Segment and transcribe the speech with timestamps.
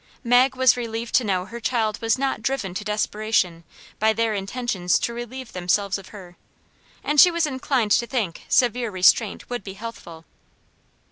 [0.23, 3.63] Mag was relieved to know her child was not driven to desperation
[3.99, 6.37] by their intentions to relieve themselves of her,
[7.03, 10.25] and she was inclined to think severe restraint would be healthful.